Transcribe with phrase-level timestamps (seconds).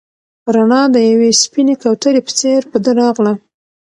[0.55, 3.33] رڼا د یوې سپینې کوترې په څېر په ده راغله.